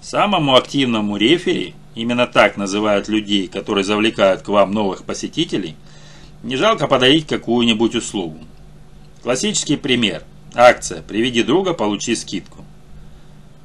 Самому 0.01 0.55
активному 0.55 1.17
рефери, 1.17 1.75
именно 1.95 2.27
так 2.27 2.57
называют 2.57 3.09
людей, 3.09 3.49
которые 3.49 3.83
завлекают 3.83 4.43
к 4.43 4.49
вам 4.49 4.71
новых 4.71 5.05
посетителей, 5.05 5.75
не 6.43 6.57
жалко 6.57 6.87
подарить 6.87 7.27
какую-нибудь 7.27 7.97
услугу. 7.97 8.39
Классический 9.23 9.77
пример. 9.77 10.23
Акция 10.55 11.03
«Приведи 11.03 11.43
друга, 11.43 11.75
получи 11.75 12.15
скидку». 12.15 12.65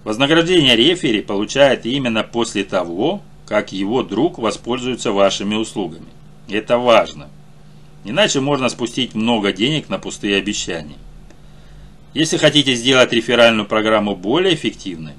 Вознаграждение 0.04 0.76
рефери 0.76 1.22
получает 1.22 1.86
именно 1.86 2.24
после 2.24 2.64
того, 2.64 3.22
как 3.46 3.72
его 3.72 4.02
друг 4.02 4.40
воспользуется 4.40 5.12
вашими 5.12 5.56
услугами. 5.56 6.08
Это 6.50 6.78
важно. 6.78 7.30
Иначе 8.04 8.40
можно 8.40 8.70
спустить 8.70 9.14
много 9.14 9.54
денег 9.54 9.90
на 9.90 10.00
пустые 10.00 10.38
обещания. 10.38 10.98
Если 12.14 12.38
хотите 12.38 12.74
сделать 12.74 13.14
реферальную 13.14 13.68
программу 13.68 14.16
более 14.16 14.56
эффективной, 14.56 15.14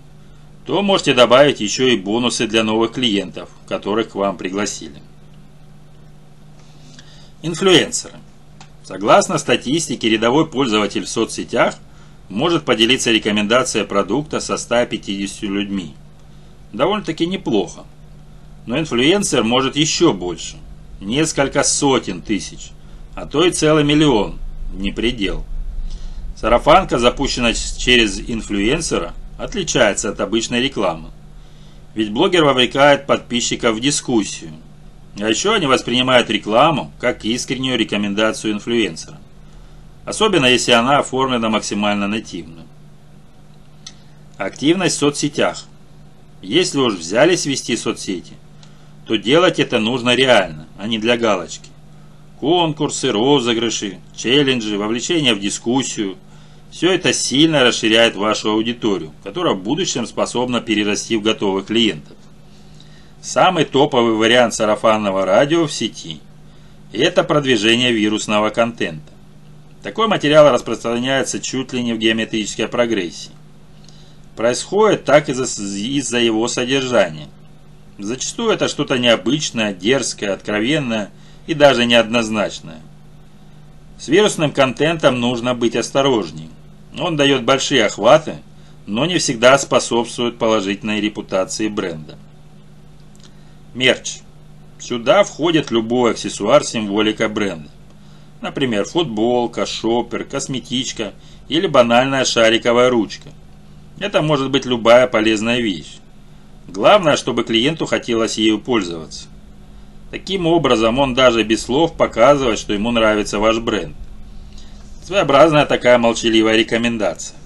то 0.66 0.82
можете 0.82 1.14
добавить 1.14 1.60
еще 1.60 1.92
и 1.92 1.96
бонусы 1.96 2.46
для 2.46 2.64
новых 2.64 2.92
клиентов, 2.92 3.50
которых 3.68 4.10
к 4.10 4.14
вам 4.14 4.36
пригласили. 4.36 5.00
Инфлюенсеры. 7.42 8.14
Согласно 8.84 9.38
статистике, 9.38 10.08
рядовой 10.08 10.48
пользователь 10.48 11.04
в 11.04 11.08
соцсетях 11.08 11.76
может 12.32 12.64
поделиться 12.64 13.12
рекомендацией 13.12 13.84
продукта 13.84 14.40
со 14.40 14.56
150 14.56 15.42
людьми. 15.42 15.94
Довольно-таки 16.72 17.26
неплохо. 17.26 17.84
Но 18.64 18.78
инфлюенсер 18.78 19.44
может 19.44 19.76
еще 19.76 20.12
больше. 20.14 20.56
Несколько 21.00 21.62
сотен 21.62 22.22
тысяч, 22.22 22.70
а 23.14 23.26
то 23.26 23.44
и 23.44 23.50
целый 23.50 23.84
миллион. 23.84 24.38
Не 24.72 24.92
предел. 24.92 25.44
Сарафанка, 26.34 26.98
запущенная 26.98 27.54
через 27.54 28.18
инфлюенсера, 28.18 29.12
отличается 29.36 30.08
от 30.08 30.20
обычной 30.20 30.62
рекламы. 30.62 31.10
Ведь 31.94 32.12
блогер 32.12 32.44
вовлекает 32.44 33.06
подписчиков 33.06 33.76
в 33.76 33.80
дискуссию. 33.80 34.52
А 35.20 35.28
еще 35.28 35.52
они 35.52 35.66
воспринимают 35.66 36.30
рекламу 36.30 36.92
как 36.98 37.26
искреннюю 37.26 37.76
рекомендацию 37.76 38.54
инфлюенсера. 38.54 39.18
Особенно 40.04 40.46
если 40.46 40.72
она 40.72 40.98
оформлена 40.98 41.48
максимально 41.48 42.08
нативно. 42.08 42.66
Активность 44.36 44.96
в 44.96 44.98
соцсетях. 44.98 45.64
Если 46.40 46.78
уж 46.78 46.94
взялись 46.94 47.46
вести 47.46 47.76
соцсети, 47.76 48.34
то 49.06 49.16
делать 49.16 49.60
это 49.60 49.78
нужно 49.78 50.14
реально, 50.14 50.66
а 50.78 50.88
не 50.88 50.98
для 50.98 51.16
галочки. 51.16 51.68
Конкурсы, 52.40 53.12
розыгрыши, 53.12 53.98
челленджи, 54.16 54.76
вовлечение 54.76 55.34
в 55.34 55.40
дискуссию– 55.40 56.16
все 56.72 56.90
это 56.90 57.12
сильно 57.12 57.62
расширяет 57.62 58.16
вашу 58.16 58.50
аудиторию, 58.50 59.12
которая 59.22 59.52
в 59.52 59.62
будущем 59.62 60.06
способна 60.06 60.62
перерасти 60.62 61.16
в 61.16 61.22
готовых 61.22 61.66
клиентов. 61.66 62.16
Самый 63.20 63.66
топовый 63.66 64.14
вариант 64.14 64.54
сарафанного 64.54 65.26
радио 65.26 65.66
в 65.66 65.72
сети– 65.72 66.20
это 66.92 67.24
продвижение 67.24 67.92
вирусного 67.92 68.48
контента. 68.48 69.11
Такой 69.82 70.06
материал 70.06 70.52
распространяется 70.52 71.40
чуть 71.40 71.72
ли 71.72 71.82
не 71.82 71.92
в 71.92 71.98
геометрической 71.98 72.68
прогрессии. 72.68 73.32
Происходит 74.36 75.04
так 75.04 75.28
из-за 75.28 75.44
из 75.44 76.12
его 76.12 76.46
содержания. 76.46 77.28
Зачастую 77.98 78.52
это 78.52 78.68
что-то 78.68 78.98
необычное, 78.98 79.74
дерзкое, 79.74 80.32
откровенное 80.32 81.10
и 81.46 81.54
даже 81.54 81.84
неоднозначное. 81.84 82.80
С 83.98 84.08
вирусным 84.08 84.52
контентом 84.52 85.20
нужно 85.20 85.54
быть 85.54 85.76
осторожнее. 85.76 86.48
Он 86.98 87.16
дает 87.16 87.44
большие 87.44 87.84
охваты, 87.84 88.36
но 88.86 89.06
не 89.06 89.18
всегда 89.18 89.58
способствует 89.58 90.38
положительной 90.38 91.00
репутации 91.00 91.68
бренда. 91.68 92.16
Мерч. 93.74 94.18
Сюда 94.78 95.22
входит 95.22 95.70
любой 95.70 96.12
аксессуар 96.12 96.64
символика 96.64 97.28
бренда. 97.28 97.68
Например, 98.42 98.84
футболка, 98.84 99.66
шопер, 99.66 100.24
косметичка 100.24 101.12
или 101.48 101.68
банальная 101.68 102.24
шариковая 102.24 102.90
ручка. 102.90 103.30
Это 104.00 104.20
может 104.20 104.50
быть 104.50 104.66
любая 104.66 105.06
полезная 105.06 105.60
вещь. 105.60 105.98
Главное, 106.66 107.16
чтобы 107.16 107.44
клиенту 107.44 107.86
хотелось 107.86 108.38
ею 108.38 108.58
пользоваться. 108.58 109.28
Таким 110.10 110.46
образом, 110.46 110.98
он 110.98 111.14
даже 111.14 111.44
без 111.44 111.62
слов 111.62 111.96
показывает, 111.96 112.58
что 112.58 112.72
ему 112.72 112.90
нравится 112.90 113.38
ваш 113.38 113.58
бренд. 113.60 113.94
Своеобразная 115.04 115.64
такая 115.64 115.98
молчаливая 115.98 116.56
рекомендация. 116.56 117.38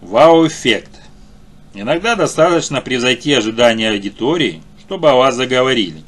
Вау-эффект. 0.00 1.00
Иногда 1.74 2.14
достаточно 2.14 2.80
превзойти 2.80 3.32
ожидания 3.32 3.90
аудитории, 3.90 4.62
чтобы 4.86 5.10
о 5.10 5.16
вас 5.16 5.34
заговорили. 5.34 6.04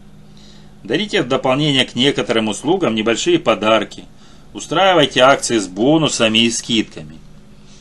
Дарите 0.85 1.23
в 1.23 1.29
дополнение 1.29 1.85
к 1.85 1.95
некоторым 1.95 2.49
услугам 2.49 2.95
небольшие 2.95 3.39
подарки. 3.39 4.05
Устраивайте 4.53 5.21
акции 5.21 5.59
с 5.59 5.69
бонусами 5.69 6.39
и 6.39 6.51
скидками. 6.51 7.19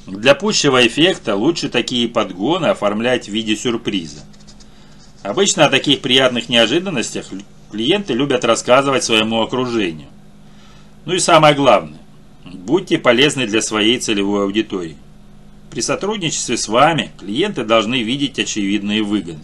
Для 0.05 0.35
пущего 0.35 0.85
эффекта 0.85 1.35
лучше 1.35 1.69
такие 1.69 2.07
подгоны 2.07 2.67
оформлять 2.67 3.27
в 3.27 3.31
виде 3.31 3.55
сюрприза. 3.55 4.23
Обычно 5.23 5.65
о 5.65 5.69
таких 5.69 6.01
приятных 6.01 6.49
неожиданностях 6.49 7.27
клиенты 7.71 8.13
любят 8.13 8.45
рассказывать 8.45 9.03
своему 9.03 9.41
окружению. 9.41 10.07
Ну 11.05 11.13
и 11.13 11.19
самое 11.19 11.55
главное, 11.55 11.99
будьте 12.45 12.97
полезны 12.97 13.47
для 13.47 13.61
своей 13.61 13.99
целевой 13.99 14.43
аудитории. 14.43 14.97
При 15.71 15.81
сотрудничестве 15.81 16.57
с 16.57 16.67
вами 16.67 17.11
клиенты 17.19 17.63
должны 17.63 18.03
видеть 18.03 18.39
очевидные 18.39 19.03
выгоды. 19.03 19.39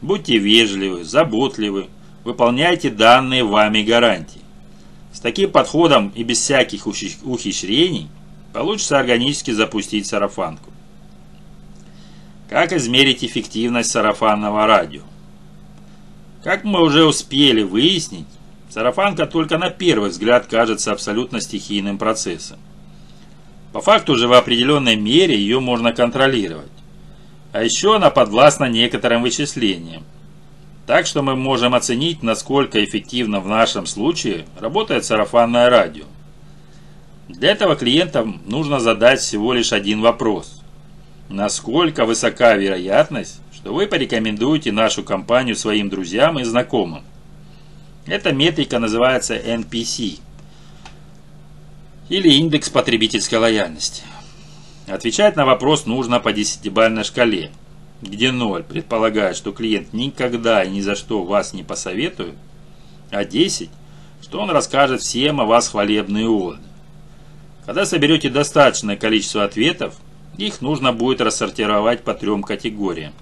Будьте 0.00 0.38
вежливы, 0.38 1.04
заботливы, 1.04 1.88
выполняйте 2.24 2.90
данные 2.90 3.44
вами 3.44 3.82
гарантии. 3.82 4.40
С 5.12 5.20
таким 5.20 5.50
подходом 5.50 6.12
и 6.14 6.22
без 6.22 6.38
всяких 6.38 6.86
ухищрений 6.86 8.08
получится 8.52 8.98
органически 8.98 9.50
запустить 9.50 10.06
сарафанку. 10.06 10.70
Как 12.48 12.72
измерить 12.72 13.24
эффективность 13.24 13.90
сарафанного 13.90 14.66
радио? 14.66 15.02
Как 16.42 16.64
мы 16.64 16.82
уже 16.82 17.04
успели 17.04 17.62
выяснить, 17.62 18.26
сарафанка 18.68 19.26
только 19.26 19.58
на 19.58 19.70
первый 19.70 20.10
взгляд 20.10 20.46
кажется 20.46 20.92
абсолютно 20.92 21.40
стихийным 21.40 21.98
процессом. 21.98 22.58
По 23.72 23.80
факту 23.80 24.16
же 24.16 24.28
в 24.28 24.32
определенной 24.32 24.96
мере 24.96 25.36
ее 25.36 25.60
можно 25.60 25.92
контролировать. 25.92 26.70
А 27.52 27.62
еще 27.62 27.96
она 27.96 28.10
подвластна 28.10 28.64
некоторым 28.66 29.22
вычислениям. 29.22 30.04
Так 30.86 31.06
что 31.06 31.22
мы 31.22 31.36
можем 31.36 31.74
оценить, 31.74 32.22
насколько 32.22 32.84
эффективно 32.84 33.40
в 33.40 33.46
нашем 33.46 33.86
случае 33.86 34.46
работает 34.58 35.04
сарафанное 35.04 35.70
радио. 35.70 36.04
Для 37.28 37.50
этого 37.50 37.76
клиентам 37.76 38.42
нужно 38.46 38.80
задать 38.80 39.20
всего 39.20 39.52
лишь 39.52 39.72
один 39.72 40.00
вопрос. 40.00 40.60
Насколько 41.28 42.04
высока 42.04 42.56
вероятность, 42.56 43.40
что 43.52 43.72
вы 43.72 43.86
порекомендуете 43.86 44.72
нашу 44.72 45.04
компанию 45.04 45.54
своим 45.54 45.88
друзьям 45.88 46.38
и 46.38 46.44
знакомым? 46.44 47.04
Эта 48.04 48.32
метрика 48.32 48.80
называется 48.80 49.36
NPC 49.36 50.18
или 52.08 52.28
индекс 52.28 52.68
потребительской 52.68 53.38
лояльности. 53.38 54.02
Отвечать 54.88 55.36
на 55.36 55.46
вопрос 55.46 55.86
нужно 55.86 56.18
по 56.18 56.32
десятибалльной 56.32 57.04
шкале, 57.04 57.52
где 58.02 58.32
0 58.32 58.64
предполагает, 58.64 59.36
что 59.36 59.52
клиент 59.52 59.92
никогда 59.92 60.64
и 60.64 60.70
ни 60.70 60.80
за 60.80 60.96
что 60.96 61.22
вас 61.22 61.54
не 61.54 61.62
посоветует, 61.62 62.34
а 63.10 63.24
10, 63.24 63.70
что 64.20 64.40
он 64.40 64.50
расскажет 64.50 65.00
всем 65.00 65.40
о 65.40 65.44
вас 65.44 65.68
хвалебные 65.68 66.28
отзывы. 66.28 66.66
Когда 67.64 67.86
соберете 67.86 68.28
достаточное 68.28 68.96
количество 68.96 69.44
ответов, 69.44 69.94
их 70.36 70.60
нужно 70.60 70.92
будет 70.92 71.20
рассортировать 71.20 72.02
по 72.02 72.12
трем 72.12 72.42
категориям. 72.42 73.12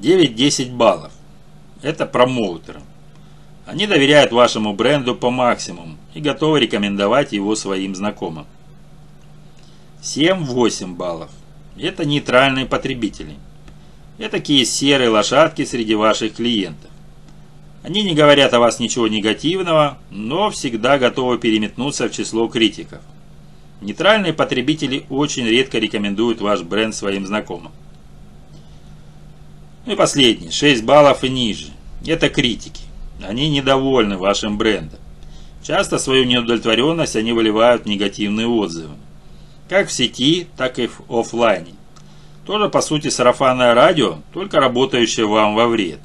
9-10 0.00 0.74
баллов. 0.74 1.12
Это 1.82 2.06
промоутеры. 2.06 2.80
Они 3.66 3.86
доверяют 3.86 4.32
вашему 4.32 4.72
бренду 4.72 5.14
по 5.14 5.30
максимуму 5.30 5.96
и 6.14 6.20
готовы 6.20 6.60
рекомендовать 6.60 7.32
его 7.32 7.54
своим 7.56 7.94
знакомым. 7.94 8.46
7-8 10.02 10.94
баллов. 10.94 11.30
Это 11.76 12.04
нейтральные 12.04 12.66
потребители. 12.66 13.34
Это 14.18 14.32
такие 14.32 14.64
серые 14.64 15.08
лошадки 15.08 15.64
среди 15.64 15.94
ваших 15.94 16.34
клиентов. 16.34 16.90
Они 17.82 18.02
не 18.02 18.14
говорят 18.14 18.54
о 18.54 18.60
вас 18.60 18.78
ничего 18.78 19.08
негативного, 19.08 19.98
но 20.10 20.50
всегда 20.50 20.98
готовы 20.98 21.38
переметнуться 21.38 22.08
в 22.08 22.12
число 22.12 22.46
критиков. 22.48 23.00
Нейтральные 23.80 24.32
потребители 24.32 25.04
очень 25.10 25.44
редко 25.44 25.78
рекомендуют 25.78 26.40
ваш 26.40 26.62
бренд 26.62 26.94
своим 26.94 27.26
знакомым. 27.26 27.72
Ну 29.84 29.92
и 29.92 29.96
последний, 29.96 30.50
6 30.50 30.84
баллов 30.84 31.24
и 31.24 31.28
ниже. 31.28 31.66
Это 32.06 32.30
критики. 32.30 32.84
Они 33.22 33.50
недовольны 33.50 34.16
вашим 34.16 34.56
брендом. 34.56 34.98
Часто 35.62 35.98
свою 35.98 36.24
неудовлетворенность 36.24 37.16
они 37.16 37.32
выливают 37.32 37.82
в 37.82 37.86
негативные 37.86 38.46
отзывы. 38.46 38.94
Как 39.68 39.88
в 39.88 39.92
сети, 39.92 40.46
так 40.56 40.78
и 40.78 40.88
в 40.88 41.00
офлайне. 41.08 41.74
Тоже 42.44 42.68
по 42.68 42.82
сути 42.82 43.08
сарафанное 43.08 43.74
радио, 43.74 44.18
только 44.32 44.60
работающее 44.60 45.26
вам 45.26 45.54
во 45.54 45.66
вред. 45.66 46.00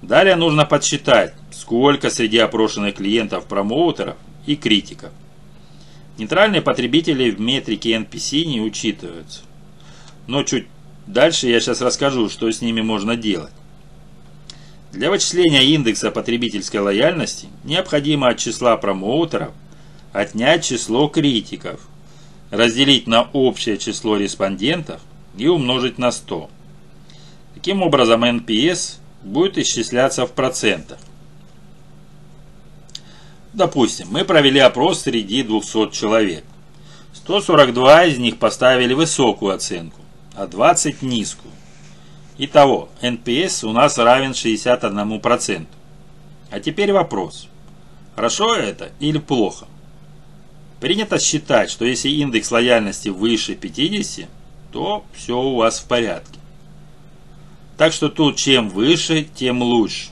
Далее 0.00 0.36
нужно 0.36 0.64
подсчитать, 0.64 1.34
сколько 1.50 2.10
среди 2.10 2.38
опрошенных 2.38 2.96
клиентов 2.96 3.46
промоутеров 3.46 4.16
и 4.46 4.54
критиков. 4.54 5.10
Нейтральные 6.18 6.62
потребители 6.62 7.30
в 7.30 7.40
метрике 7.40 7.96
NPC 7.96 8.44
не 8.44 8.60
учитываются. 8.60 9.40
Но 10.28 10.44
чуть 10.44 10.66
дальше 11.06 11.48
я 11.48 11.60
сейчас 11.60 11.80
расскажу, 11.80 12.28
что 12.28 12.50
с 12.50 12.60
ними 12.60 12.80
можно 12.80 13.16
делать. 13.16 13.52
Для 14.92 15.10
вычисления 15.10 15.64
индекса 15.64 16.10
потребительской 16.10 16.80
лояльности 16.80 17.48
необходимо 17.64 18.28
от 18.28 18.38
числа 18.38 18.76
промоутеров 18.76 19.52
отнять 20.12 20.64
число 20.64 21.08
критиков, 21.08 21.80
разделить 22.52 23.06
на 23.06 23.22
общее 23.32 23.78
число 23.78 24.16
респондентов 24.16 25.00
и 25.36 25.48
умножить 25.48 25.98
на 25.98 26.12
100. 26.12 26.50
Таким 27.54 27.82
образом, 27.82 28.24
NPS 28.24 28.98
будет 29.22 29.56
исчисляться 29.56 30.26
в 30.26 30.32
процентах. 30.32 30.98
Допустим, 33.54 34.08
мы 34.10 34.24
провели 34.24 34.60
опрос 34.60 35.00
среди 35.00 35.42
200 35.42 35.90
человек. 35.92 36.44
142 37.14 38.04
из 38.04 38.18
них 38.18 38.38
поставили 38.38 38.92
высокую 38.92 39.54
оценку, 39.54 40.00
а 40.34 40.46
20 40.46 41.02
низкую. 41.02 41.52
Итого, 42.36 42.90
NPS 43.00 43.66
у 43.66 43.72
нас 43.72 43.96
равен 43.96 44.32
61%. 44.32 45.66
А 46.50 46.60
теперь 46.60 46.92
вопрос. 46.92 47.48
Хорошо 48.14 48.54
это 48.54 48.90
или 49.00 49.18
плохо? 49.18 49.66
Принято 50.82 51.20
считать, 51.20 51.70
что 51.70 51.84
если 51.84 52.08
индекс 52.08 52.50
лояльности 52.50 53.08
выше 53.08 53.54
50, 53.54 54.28
то 54.72 55.04
все 55.14 55.40
у 55.40 55.54
вас 55.54 55.78
в 55.78 55.84
порядке. 55.84 56.40
Так 57.78 57.92
что 57.92 58.08
тут 58.08 58.34
чем 58.34 58.68
выше, 58.68 59.22
тем 59.22 59.62
лучше. 59.62 60.08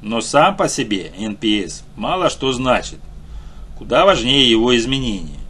Но 0.00 0.20
сам 0.20 0.56
по 0.56 0.68
себе 0.68 1.12
NPS 1.18 1.82
мало 1.96 2.30
что 2.30 2.52
значит. 2.52 3.00
Куда 3.76 4.04
важнее 4.04 4.48
его 4.48 4.76
изменения. 4.76 5.40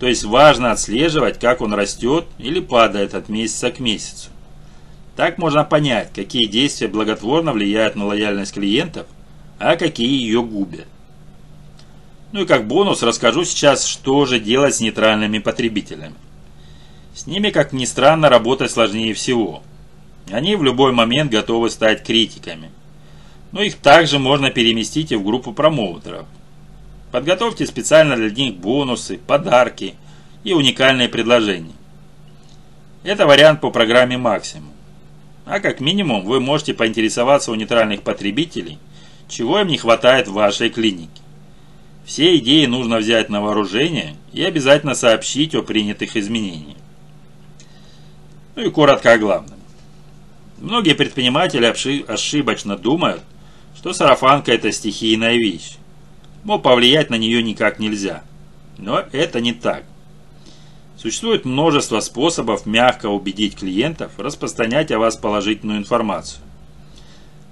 То 0.00 0.06
есть 0.06 0.24
важно 0.24 0.72
отслеживать, 0.72 1.38
как 1.38 1.60
он 1.60 1.74
растет 1.74 2.24
или 2.38 2.60
падает 2.60 3.14
от 3.14 3.28
месяца 3.28 3.70
к 3.70 3.80
месяцу. 3.80 4.30
Так 5.14 5.36
можно 5.36 5.62
понять, 5.62 6.10
какие 6.14 6.46
действия 6.46 6.88
благотворно 6.88 7.52
влияют 7.52 7.96
на 7.96 8.06
лояльность 8.06 8.54
клиентов, 8.54 9.06
а 9.58 9.76
какие 9.76 10.22
ее 10.22 10.42
губят. 10.42 10.86
Ну 12.32 12.42
и 12.42 12.46
как 12.46 12.66
бонус 12.66 13.02
расскажу 13.02 13.44
сейчас, 13.44 13.84
что 13.84 14.24
же 14.26 14.38
делать 14.38 14.76
с 14.76 14.80
нейтральными 14.80 15.38
потребителями. 15.38 16.14
С 17.14 17.26
ними, 17.26 17.50
как 17.50 17.72
ни 17.72 17.84
странно, 17.84 18.28
работать 18.28 18.70
сложнее 18.70 19.14
всего– 19.14 19.62
они 20.32 20.54
в 20.54 20.62
любой 20.62 20.92
момент 20.92 21.30
готовы 21.30 21.70
стать 21.70 22.04
критиками. 22.04 22.70
Но 23.52 23.62
их 23.62 23.76
также 23.76 24.18
можно 24.18 24.50
переместить 24.50 25.10
и 25.10 25.16
в 25.16 25.24
группу 25.24 25.52
промоутеров. 25.52 26.26
Подготовьте 27.10 27.66
специально 27.66 28.14
для 28.14 28.30
них 28.30 28.56
бонусы, 28.56 29.18
подарки 29.18 29.94
и 30.44 30.52
уникальные 30.52 31.08
предложения. 31.08 31.72
Это 33.02 33.26
вариант 33.26 33.60
по 33.60 33.70
программе 33.70 34.16
«Максимум». 34.16 34.70
А 35.46 35.58
как 35.58 35.80
минимум 35.80 36.24
вы 36.24 36.38
можете 36.38 36.74
поинтересоваться 36.74 37.50
у 37.50 37.56
нейтральных 37.56 38.02
потребителей, 38.02 38.78
чего 39.26 39.58
им 39.58 39.66
не 39.66 39.78
хватает 39.78 40.28
в 40.28 40.34
вашей 40.34 40.70
клинике. 40.70 41.22
Все 42.10 42.38
идеи 42.38 42.66
нужно 42.66 42.96
взять 42.96 43.28
на 43.28 43.40
вооружение 43.40 44.16
и 44.32 44.42
обязательно 44.42 44.96
сообщить 44.96 45.54
о 45.54 45.62
принятых 45.62 46.16
изменениях. 46.16 46.76
Ну 48.56 48.64
и 48.64 48.70
коротко 48.70 49.12
о 49.12 49.18
главном. 49.18 49.60
Многие 50.58 50.96
предприниматели 50.96 51.64
ошибочно 52.08 52.76
думают, 52.76 53.22
что 53.76 53.92
сарафанка 53.92 54.50
это 54.50 54.72
стихийная 54.72 55.36
вещь. 55.36 55.76
Мол, 56.42 56.58
повлиять 56.58 57.10
на 57.10 57.14
нее 57.14 57.44
никак 57.44 57.78
нельзя. 57.78 58.24
Но 58.76 59.04
это 59.12 59.40
не 59.40 59.52
так. 59.52 59.84
Существует 60.96 61.44
множество 61.44 62.00
способов 62.00 62.66
мягко 62.66 63.06
убедить 63.06 63.54
клиентов 63.54 64.18
распространять 64.18 64.90
о 64.90 64.98
вас 64.98 65.16
положительную 65.16 65.78
информацию. 65.78 66.42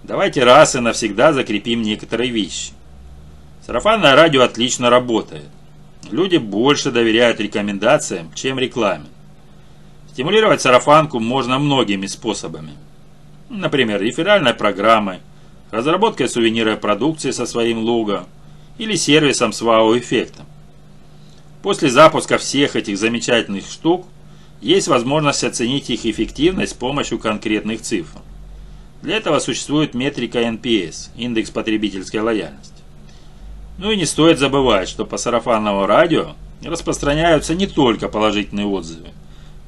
Давайте 0.03 0.43
раз 0.43 0.75
и 0.75 0.81
навсегда 0.81 1.33
закрепим 1.33 1.83
некоторые 1.83 2.33
вещи. 2.33 2.73
Сарафанное 3.69 4.17
радио 4.17 4.45
отлично 4.45 4.89
работает. 4.89 5.45
Люди 6.11 6.39
больше 6.39 6.91
доверяют 6.91 7.39
рекомендациям, 7.39 8.33
чем 8.33 8.59
рекламе. 8.59 9.05
Стимулировать 10.11 10.63
сарафанку 10.63 11.21
можно 11.21 11.59
многими 11.59 12.07
способами. 12.07 12.73
Например, 13.51 14.01
реферальной 14.01 14.55
программой, 14.55 15.19
разработкой 15.71 16.31
сувенирной 16.31 16.79
продукции 16.79 17.31
со 17.31 17.45
своим 17.45 17.81
лого 17.81 18.27
или 18.79 18.95
сервисом 18.95 19.53
с 19.53 19.61
вау-эффектом. 19.61 20.47
После 21.63 21.91
запуска 21.91 22.39
всех 22.39 22.75
этих 22.75 22.97
замечательных 22.97 23.67
штук 23.67 24.07
есть 24.63 24.89
возможность 24.89 25.45
оценить 25.45 25.91
их 25.91 26.07
эффективность 26.07 26.73
с 26.73 26.75
помощью 26.75 27.19
конкретных 27.19 27.83
цифр. 27.83 28.21
Для 29.03 29.19
этого 29.19 29.41
существует 29.41 29.93
метрика 29.93 30.39
NPS– 30.41 31.11
индекс 31.19 31.51
потребительской 31.51 32.21
лояльности. 32.21 32.78
Ну 33.79 33.93
и 33.93 33.97
не 33.97 34.07
стоит 34.07 34.41
забывать, 34.41 34.89
что 34.89 35.07
по 35.07 35.17
сарафанному 35.17 35.87
радио 35.87 36.35
распространяются 36.65 37.55
не 37.55 37.69
только 37.69 38.09
положительные 38.09 38.67
отзывы, 38.67 39.11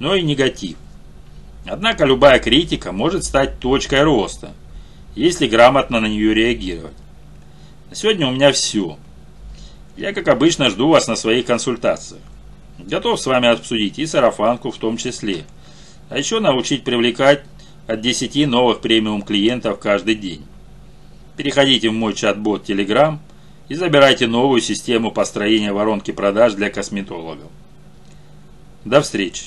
но 0.00 0.16
и 0.16 0.22
негатив. 0.22 0.76
Однако 1.64 2.04
любая 2.04 2.40
критика 2.40 2.90
может 2.90 3.24
стать 3.24 3.60
точкой 3.60 4.02
роста, 4.02 4.52
если 5.14 5.46
грамотно 5.46 6.00
на 6.00 6.06
нее 6.06 6.34
реагировать. 6.34 6.94
Сегодня 7.92 8.26
у 8.26 8.32
меня 8.32 8.50
все. 8.50 8.98
Я, 9.96 10.12
как 10.12 10.26
обычно, 10.28 10.70
жду 10.70 10.88
вас 10.88 11.06
на 11.06 11.14
своих 11.14 11.46
консультациях. 11.46 12.22
Готов 12.78 13.20
с 13.20 13.26
вами 13.26 13.48
обсудить 13.48 13.98
и 13.98 14.06
сарафанку 14.06 14.70
в 14.72 14.78
том 14.78 14.96
числе. 14.96 15.44
А 16.08 16.18
еще 16.18 16.40
научить 16.40 16.82
привлекать 16.82 17.42
от 17.86 18.00
10 18.00 18.48
новых 18.48 18.80
премиум 18.80 19.22
клиентов 19.22 19.78
каждый 19.78 20.16
день. 20.16 20.44
Переходите 21.36 21.90
в 21.90 21.92
мой 21.92 22.14
чат-бот 22.14 22.68
Telegram 22.68 23.18
и 23.70 23.76
забирайте 23.76 24.26
новую 24.26 24.60
систему 24.60 25.12
построения 25.12 25.72
воронки 25.72 26.10
продаж 26.10 26.54
для 26.54 26.70
косметологов. 26.70 27.48
До 28.84 29.00
встречи! 29.00 29.44